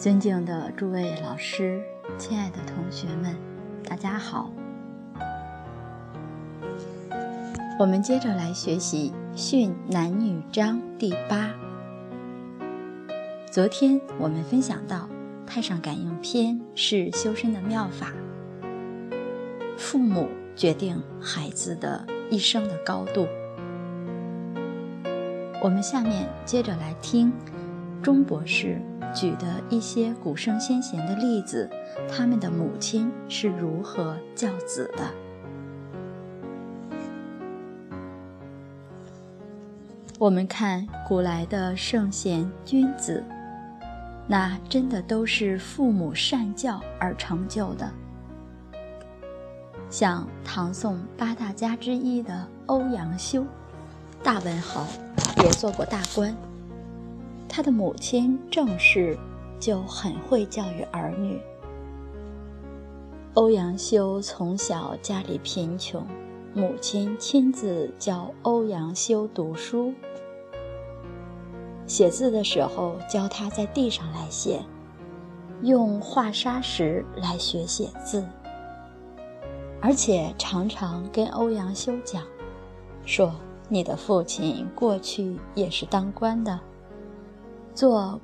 [0.00, 1.78] 尊敬的诸位老师，
[2.16, 3.36] 亲爱的同学们，
[3.84, 4.50] 大家好。
[7.78, 11.50] 我们接着来学习《训男女章》第八。
[13.50, 15.06] 昨天我们分享到，
[15.46, 18.14] 太上感应篇是修身的妙法，
[19.76, 23.28] 父母决定孩子的一生的高度。
[25.62, 27.30] 我们下面接着来听
[28.02, 28.80] 钟博士
[29.14, 31.68] 举的一些古圣先贤的例子，
[32.08, 35.04] 他们的母亲是如何教子的。
[40.18, 43.24] 我们看古来的圣贤君子，
[44.26, 47.90] 那真的都是父母善教而成就的。
[49.88, 53.44] 像唐宋八大家之一的欧阳修，
[54.22, 54.86] 大文豪。
[55.42, 56.34] 也做过大官，
[57.52, 59.18] 他的母亲郑氏
[59.58, 61.36] 就很会教育儿女。
[63.34, 66.06] 欧阳修从小家里贫穷，
[66.54, 69.92] 母亲亲自教欧阳修读书。
[71.88, 74.62] 写字的时候教他在地上来写，
[75.62, 78.24] 用画砂石来学写字，
[79.82, 82.22] 而且常常跟欧阳修讲，
[83.04, 83.32] 说。
[83.72, 86.58] 你的父亲过去也是当官的，
[87.74, 88.20] 做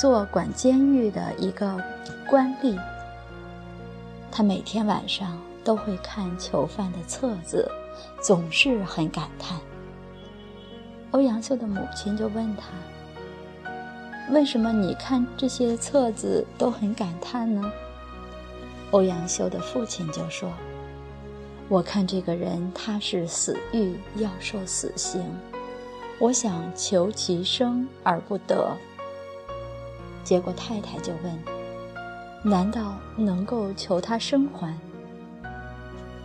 [0.00, 1.82] 做管监狱的一个
[2.28, 2.78] 官吏。
[4.30, 7.68] 他每天晚上都会看囚犯的册子，
[8.22, 9.58] 总是很感叹。
[11.12, 12.68] 欧阳修的母亲就问他
[14.30, 17.62] ：“为什么你看这些册子都很感叹呢？”
[18.92, 20.50] 欧阳修的父亲就说。
[21.70, 25.22] 我看这个人，他是死狱要受死刑，
[26.20, 28.76] 我想求其生而不得。
[30.24, 31.38] 结果太太就问
[32.42, 34.76] ：“难道能够求他生还？”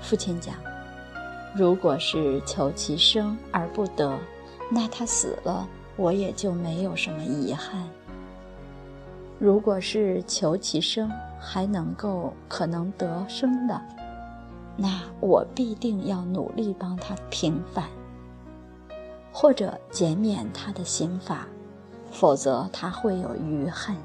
[0.01, 0.55] 父亲讲
[1.55, 4.17] ：“如果是求其生而不得，
[4.69, 7.83] 那他死了，我也就没有什么遗憾；
[9.39, 11.09] 如果是求其生，
[11.39, 13.79] 还能够可能得生的。”
[14.75, 17.85] 那我必定要努力帮他平反，
[19.33, 21.47] 或者减免他的刑罚，
[22.11, 23.97] 否则他会有余恨。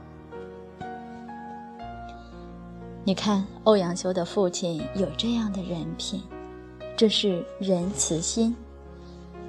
[3.05, 6.23] 你看欧阳修的父亲有这样的人品，
[6.97, 8.57] 这是仁慈心，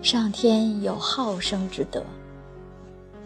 [0.04, 2.04] 上天有好生之德。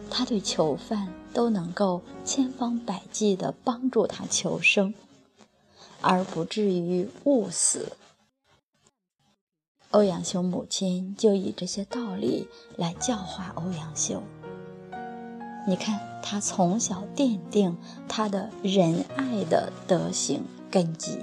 [0.10, 4.94] 他对囚犯都能够千方百计地帮助他求生。
[6.06, 7.94] 而不至于误死。
[9.94, 14.24] 欧阳修母亲就以这些道理来教化欧阳修。
[15.68, 17.78] 你看，他从小奠定
[18.08, 21.20] 他的仁爱的德行根基。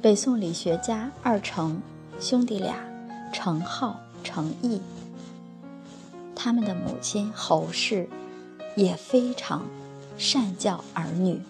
[0.00, 1.82] 北宋理学家二程
[2.18, 2.76] 兄弟俩，
[3.30, 4.80] 程颢、程颐，
[6.34, 8.08] 他们的母亲侯氏
[8.76, 9.62] 也非常。
[10.16, 11.42] 善教儿女，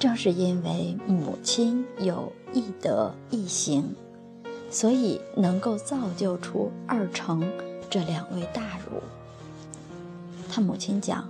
[0.00, 3.84] 正是因为母亲有一德一行，
[4.70, 7.46] 所以能够造就出二程
[7.90, 8.96] 这两位大儒。
[10.50, 11.28] 他母亲讲，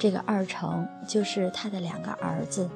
[0.00, 2.68] 这个二程就是他的两个儿子，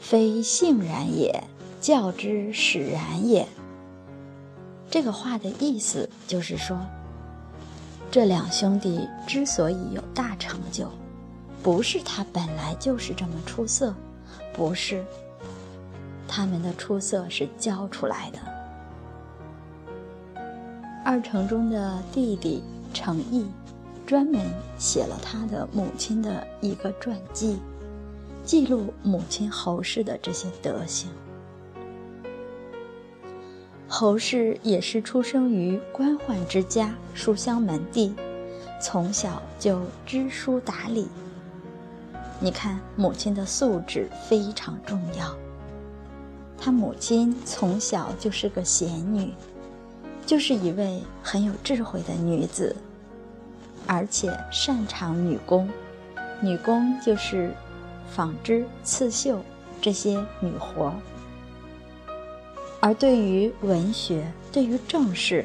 [0.00, 1.44] 非性然也，
[1.80, 3.46] 教之使然也。
[4.90, 6.76] 这个话的意思就是说。
[8.10, 10.90] 这两兄弟之所以有大成就，
[11.62, 13.94] 不是他本来就是这么出色，
[14.54, 15.04] 不是，
[16.26, 18.38] 他们的出色是教出来的。
[21.04, 22.62] 二程中的弟弟
[22.94, 23.46] 程颐，
[24.06, 24.40] 专门
[24.78, 27.58] 写了他的母亲的一个传记，
[28.44, 31.10] 记录母亲侯氏的这些德行。
[33.86, 38.14] 侯氏也是出生于官宦之家，书香门第，
[38.80, 41.08] 从小就知书达理。
[42.42, 45.36] 你看，母亲的素质非常重要。
[46.58, 49.32] 他母亲从小就是个贤女，
[50.24, 52.74] 就是一位很有智慧的女子，
[53.86, 55.68] 而且擅长女工。
[56.40, 57.54] 女工就是
[58.10, 59.42] 纺织、刺绣
[59.82, 60.94] 这些女活。
[62.80, 65.44] 而对于文学，对于政事，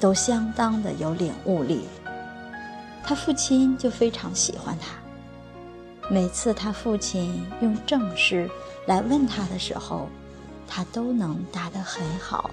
[0.00, 1.82] 都相当的有领悟力。
[3.04, 5.01] 他父亲就非常喜欢他。
[6.12, 8.46] 每次他父亲用正事
[8.84, 10.10] 来问他的时候，
[10.68, 12.50] 他都能答得很好，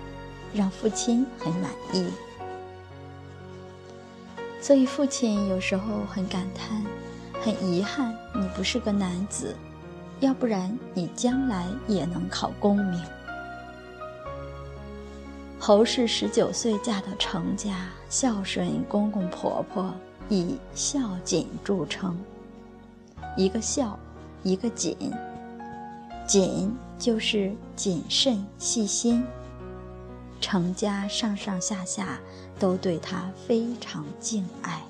[0.54, 2.08] 让父亲很满意。
[4.62, 6.86] 所以父亲有时候很感叹，
[7.42, 9.54] 很遗憾你不是个男子，
[10.22, 13.04] 要不然你将来也能考功名。
[15.60, 19.94] 侯氏十九岁嫁到程家，孝顺公公婆婆，
[20.30, 22.18] 以孝谨著称。
[23.36, 23.98] 一个孝，
[24.44, 24.96] 一个谨。
[26.28, 29.24] 谨就是谨慎细心。
[30.42, 32.20] 成家上上下下
[32.60, 34.82] 都对她非常敬爱。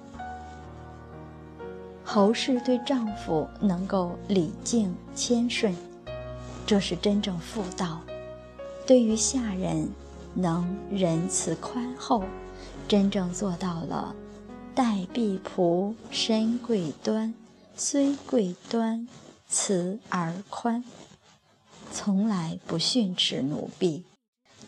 [2.04, 5.76] 侯氏对丈夫能够礼敬谦顺，
[6.66, 8.02] 这是真正妇道；
[8.86, 9.88] 对于下人，
[10.34, 12.24] 能仁慈宽厚，
[12.88, 14.16] 真正做到了
[14.74, 17.34] 待婢仆身贵端，
[17.82, 19.08] 虽贵端，
[19.48, 20.84] 慈而宽，
[21.94, 24.04] 从来不训斥奴婢。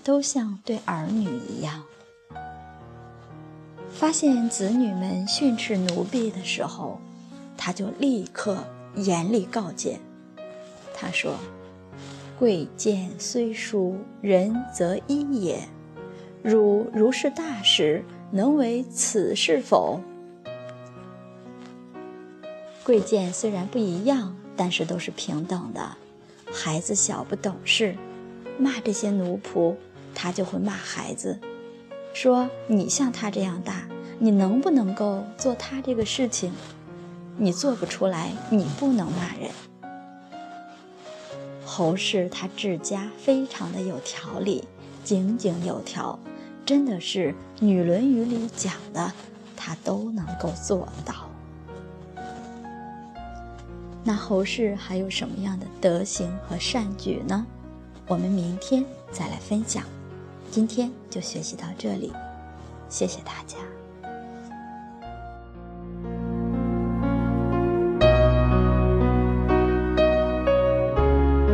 [0.01, 1.83] 都像对儿女一样。
[3.89, 7.01] 发现子女们训斥奴婢的时候，
[7.57, 8.63] 他就立刻
[8.95, 9.99] 严厉告诫。
[10.93, 11.35] 他说
[12.39, 15.67] ：“贵贱虽殊，仁则一也。
[16.41, 19.99] 汝如是大事，能为此事否？”
[22.91, 25.95] 贵贱虽然不一样，但是都是平等的。
[26.51, 27.95] 孩子小不懂事，
[28.59, 29.77] 骂这些奴仆。
[30.13, 31.39] 他就会骂孩子，
[32.13, 33.87] 说：“你像他这样大，
[34.19, 36.51] 你能不能够做他这个事情？
[37.37, 39.51] 你做不出来，你不能骂人。”
[41.63, 44.65] 侯氏他治家非常的有条理，
[45.05, 46.19] 井井有条，
[46.65, 47.29] 真的是
[47.61, 49.13] 《女论语》里讲的，
[49.55, 51.30] 他都能够做到。
[54.03, 57.45] 那侯氏还有什么样的德行和善举呢？
[58.07, 59.83] 我们明天再来分享。
[60.49, 62.11] 今天就学习到这里，
[62.89, 63.57] 谢谢大家。